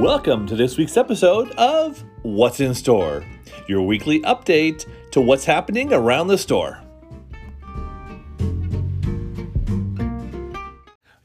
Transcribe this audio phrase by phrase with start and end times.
[0.00, 3.22] Welcome to this week's episode of What's in Store,
[3.68, 6.80] your weekly update to what's happening around the store.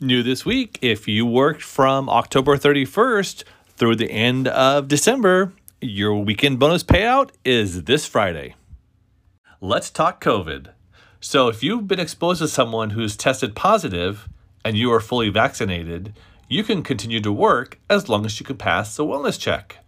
[0.01, 3.45] New this week, if you worked from October 31st
[3.77, 8.55] through the end of December, your weekend bonus payout is this Friday.
[9.61, 10.71] Let's talk COVID.
[11.21, 14.27] So, if you've been exposed to someone who's tested positive
[14.65, 16.13] and you are fully vaccinated,
[16.47, 19.79] you can continue to work as long as you can pass the wellness check.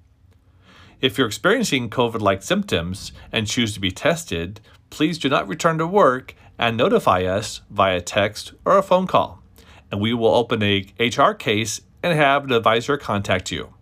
[0.99, 5.77] If you're experiencing COVID like symptoms and choose to be tested, please do not return
[5.77, 9.43] to work and notify us via text or a phone call,
[9.91, 13.73] and we will open a HR case and have an advisor contact you.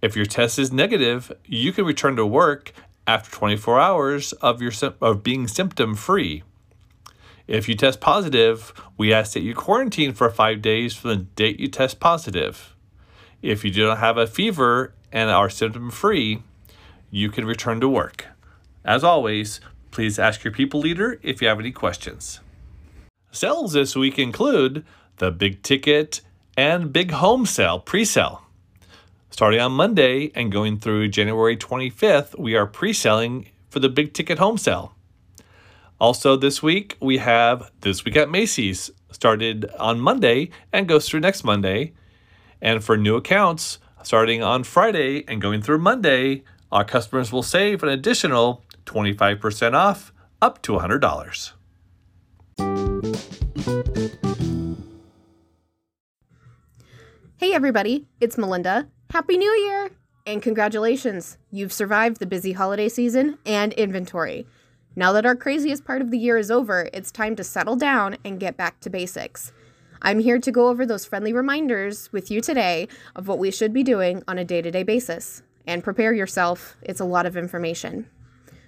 [0.00, 2.72] If your test is negative, you can return to work
[3.06, 6.42] after 24 hours of your of being symptom free.
[7.46, 11.60] If you test positive, we ask that you quarantine for 5 days from the date
[11.60, 12.74] you test positive.
[13.42, 16.42] If you do not have a fever and are symptom free,
[17.10, 18.26] you can return to work.
[18.84, 22.40] As always, please ask your people leader if you have any questions.
[23.30, 24.84] Sales this week include
[25.18, 26.22] the big ticket
[26.56, 28.42] and big home sale pre sale.
[29.28, 34.14] Starting on Monday and going through January 25th, we are pre selling for the big
[34.14, 34.94] ticket home sale.
[36.04, 41.20] Also, this week, we have This Week at Macy's, started on Monday and goes through
[41.20, 41.94] next Monday.
[42.60, 47.82] And for new accounts, starting on Friday and going through Monday, our customers will save
[47.82, 51.52] an additional 25% off up to $100.
[57.38, 58.88] Hey everybody, it's Melinda.
[59.08, 59.90] Happy New Year!
[60.26, 64.46] And congratulations, you've survived the busy holiday season and inventory.
[64.96, 68.16] Now that our craziest part of the year is over, it's time to settle down
[68.24, 69.52] and get back to basics.
[70.02, 72.86] I'm here to go over those friendly reminders with you today
[73.16, 75.42] of what we should be doing on a day to day basis.
[75.66, 78.08] And prepare yourself, it's a lot of information.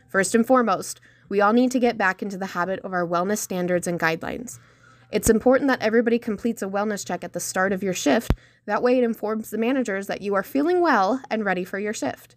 [0.09, 3.39] First and foremost, we all need to get back into the habit of our wellness
[3.39, 4.59] standards and guidelines.
[5.12, 8.34] It's important that everybody completes a wellness check at the start of your shift.
[8.65, 11.93] That way, it informs the managers that you are feeling well and ready for your
[11.93, 12.34] shift.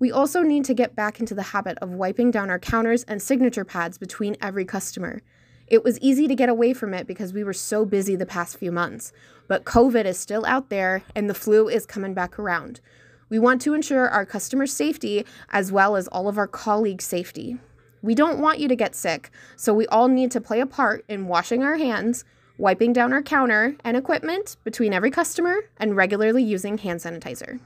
[0.00, 3.20] We also need to get back into the habit of wiping down our counters and
[3.20, 5.22] signature pads between every customer.
[5.66, 8.56] It was easy to get away from it because we were so busy the past
[8.56, 9.12] few months,
[9.48, 12.80] but COVID is still out there and the flu is coming back around.
[13.28, 17.58] We want to ensure our customers' safety as well as all of our colleagues' safety.
[18.00, 21.04] We don't want you to get sick, so we all need to play a part
[21.08, 22.24] in washing our hands,
[22.56, 27.58] wiping down our counter and equipment between every customer, and regularly using hand sanitizer.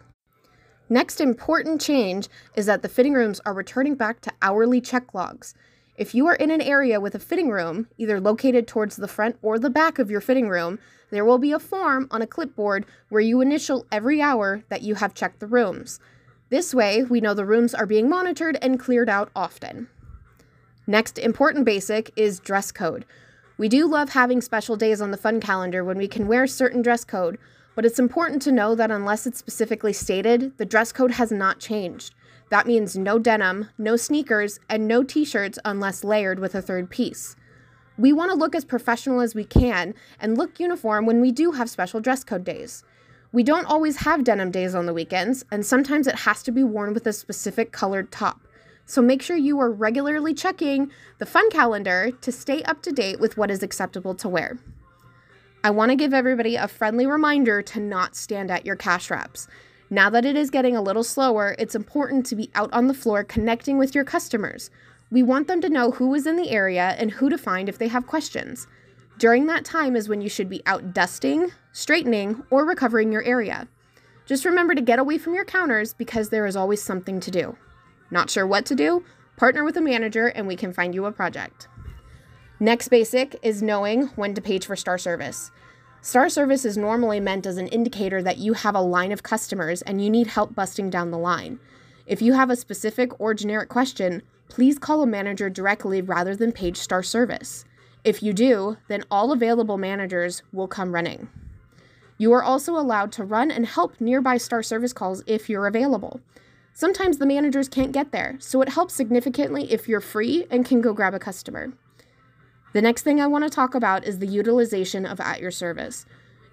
[0.89, 5.55] Next important change is that the fitting rooms are returning back to hourly check logs.
[5.97, 9.37] If you are in an area with a fitting room, either located towards the front
[9.43, 10.79] or the back of your fitting room,
[11.11, 14.95] there will be a form on a clipboard where you initial every hour that you
[14.97, 16.01] have checked the rooms.
[16.49, 19.89] This way, we know the rooms are being monitored and cleared out often.
[20.87, 23.05] Next important basic is dress code.
[23.57, 26.83] We do love having special days on the fun calendar when we can wear certain
[26.83, 27.39] dress code,
[27.75, 31.59] but it's important to know that unless it's specifically stated, the dress code has not
[31.59, 32.15] changed.
[32.51, 36.91] That means no denim, no sneakers, and no t shirts unless layered with a third
[36.91, 37.35] piece.
[37.97, 41.53] We want to look as professional as we can and look uniform when we do
[41.53, 42.85] have special dress code days.
[43.33, 46.63] We don't always have denim days on the weekends, and sometimes it has to be
[46.63, 48.47] worn with a specific colored top.
[48.85, 53.21] So make sure you are regularly checking the fun calendar to stay up to date
[53.21, 54.59] with what is acceptable to wear.
[55.65, 59.47] I want to give everybody a friendly reminder to not stand at your cash wraps.
[59.91, 62.95] Now that it is getting a little slower, it's important to be out on the
[62.95, 64.71] floor connecting with your customers.
[65.13, 67.79] We want them to know who is in the area and who to find if
[67.79, 68.67] they have questions.
[69.19, 73.69] During that time is when you should be out dusting, straightening, or recovering your area.
[74.27, 77.57] Just remember to get away from your counters because there is always something to do.
[78.11, 79.05] Not sure what to do?
[79.37, 81.69] Partner with a manager and we can find you a project.
[82.63, 85.51] Next basic is knowing when to page for star service.
[86.01, 89.83] Star service is normally meant as an indicator that you have a line of customers
[89.83, 91.59] and you need help busting down the line.
[92.07, 96.53] If you have a specific or generic question, please call a manager directly rather than
[96.53, 97.65] page star service.
[98.05, 101.29] If you do, then all available managers will come running.
[102.17, 106.21] You are also allowed to run and help nearby star service calls if you're available.
[106.75, 110.81] Sometimes the managers can't get there, so it helps significantly if you're free and can
[110.81, 111.73] go grab a customer.
[112.73, 116.07] The next thing I want to talk about is the utilization of at your service.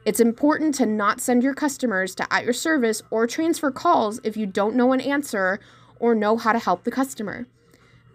[0.05, 4.35] It's important to not send your customers to at your service or transfer calls if
[4.35, 5.59] you don't know an answer
[5.97, 7.47] or know how to help the customer.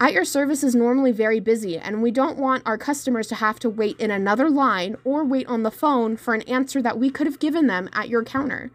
[0.01, 3.59] At your service is normally very busy, and we don't want our customers to have
[3.61, 7.09] to wait in another line or wait on the phone for an answer that we
[7.09, 8.71] could have given them at your counter.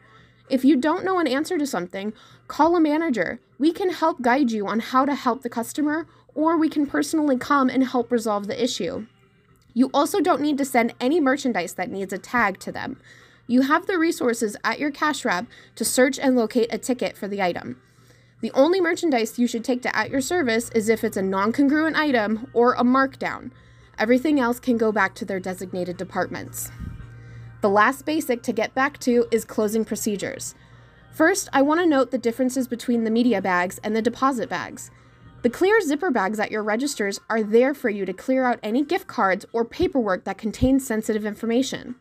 [0.50, 2.14] If you don't know an answer to something,
[2.48, 3.40] call a manager.
[3.60, 7.38] We can help guide you on how to help the customer, or we can personally
[7.38, 9.06] come and help resolve the issue.
[9.80, 13.00] You also don't need to send any merchandise that needs a tag to them.
[13.48, 15.46] You have the resources at your cash wrap
[15.78, 17.82] to search and locate a ticket for the item.
[18.42, 21.54] The only merchandise you should take to at your service is if it's a non
[21.54, 23.52] congruent item or a markdown.
[23.98, 26.70] Everything else can go back to their designated departments.
[27.62, 30.56] The last basic to get back to is closing procedures.
[31.14, 34.92] First, I want to note the differences between the media bags and the deposit bags.
[35.42, 38.84] The clear zipper bags at your registers are there for you to clear out any
[38.84, 41.96] gift cards or paperwork that contains sensitive information.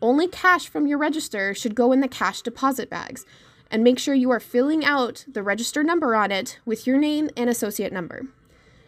[0.00, 3.26] Only cash from your register should go in the cash deposit bags,
[3.70, 7.28] and make sure you are filling out the register number on it with your name
[7.36, 8.22] and associate number.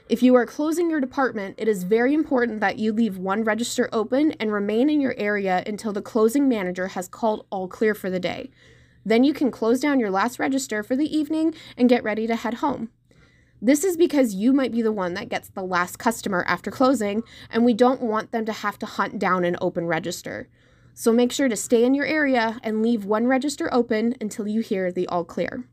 [0.08, 3.90] If you are closing your department, it is very important that you leave one register
[3.92, 8.08] open and remain in your area until the closing manager has called all clear for
[8.08, 8.50] the day.
[9.04, 12.36] Then you can close down your last register for the evening and get ready to
[12.36, 12.88] head home.
[13.62, 17.22] This is because you might be the one that gets the last customer after closing,
[17.50, 20.48] and we don't want them to have to hunt down an open register.
[20.92, 24.60] So make sure to stay in your area and leave one register open until you
[24.60, 25.64] hear the all clear.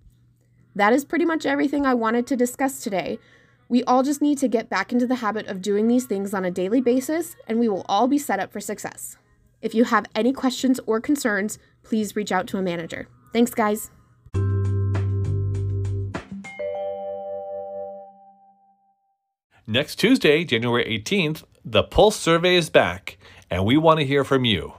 [0.75, 3.19] That is pretty much everything I wanted to discuss today.
[3.67, 6.45] We all just need to get back into the habit of doing these things on
[6.45, 9.17] a daily basis, and we will all be set up for success.
[9.61, 13.07] If you have any questions or concerns, please reach out to a manager.
[13.31, 13.91] Thanks, guys.
[19.71, 23.17] Next Tuesday, January 18th, the Pulse survey is back,
[23.49, 24.73] and we want to hear from you.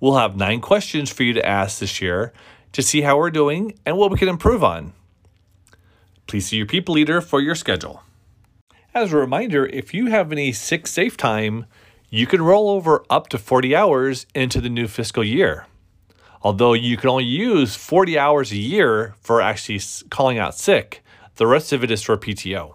[0.00, 2.34] We'll have nine questions for you to ask this year
[2.72, 4.92] to see how we're doing and what we can improve on.
[6.26, 8.02] Please see your people leader for your schedule.
[8.92, 11.64] As a reminder, if you have any sick safe time,
[12.10, 15.68] you can roll over up to 40 hours into the new fiscal year.
[16.42, 19.80] Although you can only use 40 hours a year for actually
[20.10, 21.02] calling out sick,
[21.36, 22.74] the rest of it is for PTO.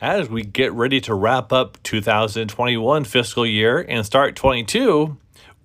[0.00, 5.16] As we get ready to wrap up 2021 fiscal year and start 22,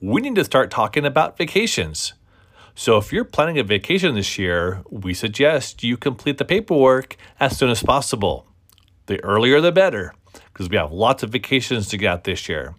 [0.01, 2.13] we need to start talking about vacations.
[2.75, 7.57] So if you're planning a vacation this year, we suggest you complete the paperwork as
[7.57, 8.45] soon as possible.
[9.07, 10.13] The earlier the better,
[10.53, 12.75] because we have lots of vacations to get out this year.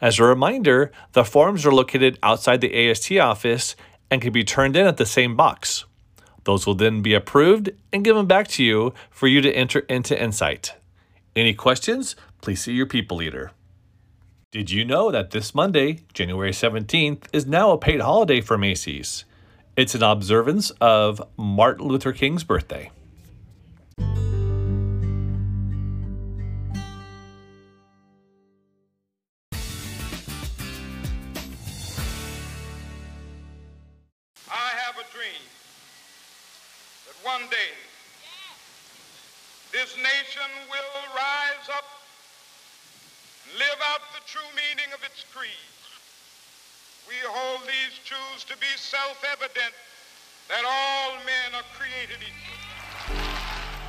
[0.00, 3.76] As a reminder, the forms are located outside the AST office
[4.10, 5.84] and can be turned in at the same box.
[6.44, 10.18] Those will then be approved and given back to you for you to enter into
[10.20, 10.72] Insight.
[11.38, 12.16] Any questions?
[12.42, 13.52] Please see your people leader.
[14.50, 19.24] Did you know that this Monday, January 17th, is now a paid holiday for Macy's?
[19.76, 22.90] It's an observance of Martin Luther King's birthday.
[43.88, 45.48] The true meaning of its creed.
[47.08, 49.72] We hold these truths to be self-evident
[50.48, 52.58] that all men are created equal.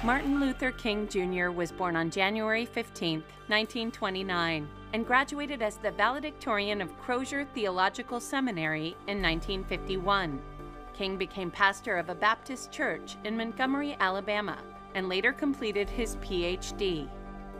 [0.05, 1.51] Martin Luther King Jr.
[1.51, 8.95] was born on January 15, 1929, and graduated as the valedictorian of Crozer Theological Seminary
[9.07, 10.41] in 1951.
[10.93, 14.59] King became pastor of a Baptist church in Montgomery, Alabama,
[14.95, 17.09] and later completed his PhD.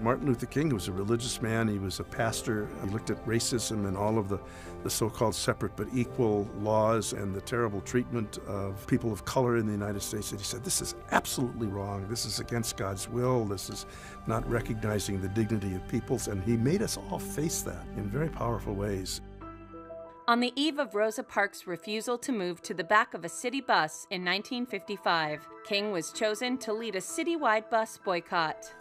[0.01, 1.67] Martin Luther King was a religious man.
[1.67, 2.69] He was a pastor.
[2.83, 4.39] He looked at racism and all of the,
[4.83, 9.57] the so called separate but equal laws and the terrible treatment of people of color
[9.57, 10.31] in the United States.
[10.31, 12.07] And he said, This is absolutely wrong.
[12.07, 13.45] This is against God's will.
[13.45, 13.85] This is
[14.25, 16.27] not recognizing the dignity of peoples.
[16.27, 19.21] And he made us all face that in very powerful ways.
[20.29, 23.61] On the eve of Rosa Parks' refusal to move to the back of a city
[23.61, 28.71] bus in 1955, King was chosen to lead a citywide bus boycott.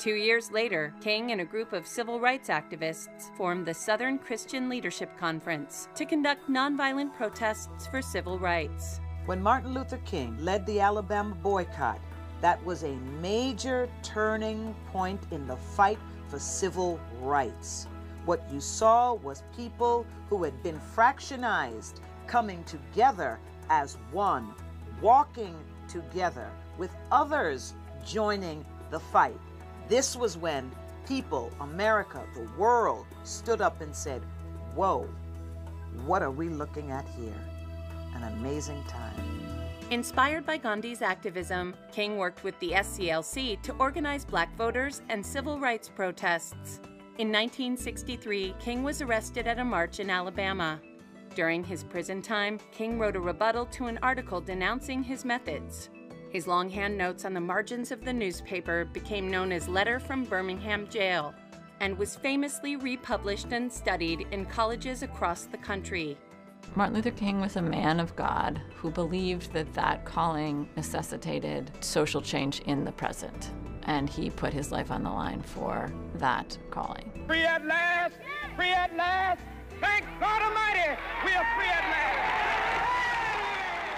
[0.00, 4.66] Two years later, King and a group of civil rights activists formed the Southern Christian
[4.66, 8.98] Leadership Conference to conduct nonviolent protests for civil rights.
[9.26, 12.00] When Martin Luther King led the Alabama boycott,
[12.40, 17.86] that was a major turning point in the fight for civil rights.
[18.24, 23.38] What you saw was people who had been fractionized coming together
[23.68, 24.54] as one,
[25.02, 25.54] walking
[25.88, 29.36] together with others joining the fight.
[29.90, 30.70] This was when
[31.04, 34.22] people, America, the world, stood up and said,
[34.76, 35.08] Whoa,
[36.06, 37.34] what are we looking at here?
[38.14, 39.16] An amazing time.
[39.90, 45.58] Inspired by Gandhi's activism, King worked with the SCLC to organize black voters and civil
[45.58, 46.78] rights protests.
[47.18, 50.80] In 1963, King was arrested at a march in Alabama.
[51.34, 55.90] During his prison time, King wrote a rebuttal to an article denouncing his methods.
[56.30, 60.88] His longhand notes on the margins of the newspaper became known as Letter from Birmingham
[60.88, 61.34] Jail
[61.80, 66.16] and was famously republished and studied in colleges across the country.
[66.76, 72.22] Martin Luther King was a man of God who believed that that calling necessitated social
[72.22, 73.50] change in the present.
[73.84, 77.24] And he put his life on the line for that calling.
[77.26, 78.14] Free at last!
[78.54, 79.40] Free at last!
[79.80, 80.96] Thank God Almighty!
[81.24, 82.69] We are free at last!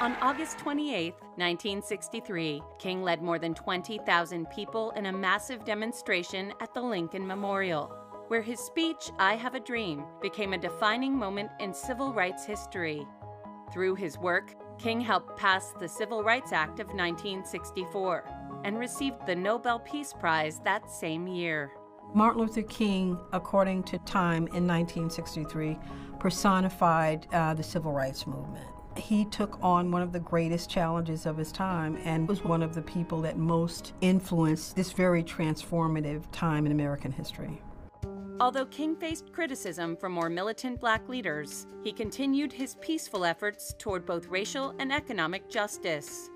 [0.02, 6.74] On August 28, 1963, King led more than 20,000 people in a massive demonstration at
[6.74, 11.72] the Lincoln Memorial where his speech, I Have a Dream, became a defining moment in
[11.72, 13.06] civil rights history.
[13.72, 18.24] Through his work, King helped pass the Civil Rights Act of 1964
[18.64, 21.70] and received the Nobel Peace Prize that same year.
[22.12, 25.78] Martin Luther King, according to Time in 1963,
[26.18, 28.66] personified uh, the civil rights movement.
[28.96, 32.74] He took on one of the greatest challenges of his time and was one of
[32.74, 37.62] the people that most influenced this very transformative time in American history.
[38.40, 44.04] Although King faced criticism from more militant black leaders, he continued his peaceful efforts toward
[44.04, 46.28] both racial and economic justice.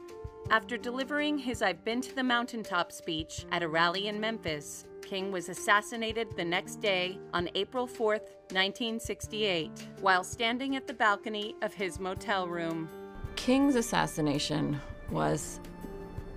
[0.48, 5.32] After delivering his I've Been to the Mountaintop speech at a rally in Memphis, King
[5.32, 8.12] was assassinated the next day on April 4,
[8.52, 12.88] 1968, while standing at the balcony of his motel room.
[13.34, 15.58] King's assassination was,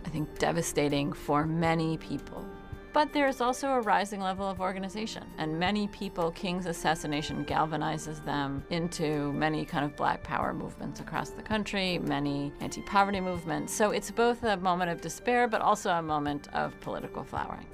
[0.05, 2.43] I think, devastating for many people.
[2.91, 8.63] But there's also a rising level of organization, and many people, King's assassination galvanizes them
[8.71, 13.73] into many kind of black power movements across the country, many anti poverty movements.
[13.73, 17.67] So it's both a moment of despair, but also a moment of political flowering.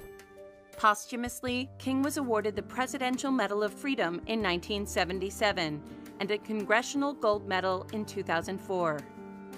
[0.76, 5.82] Posthumously, King was awarded the Presidential Medal of Freedom in 1977
[6.20, 8.98] and a Congressional Gold Medal in 2004.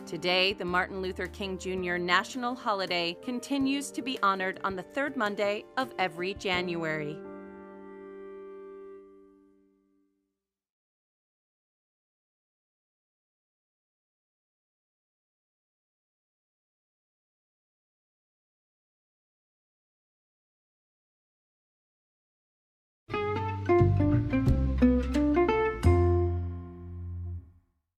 [0.08, 1.98] Today, the Martin Luther King Jr.
[1.98, 7.18] National Holiday continues to be honored on the third Monday of every January.